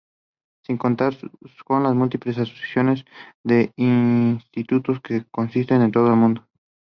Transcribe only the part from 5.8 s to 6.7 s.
en todo el mundo.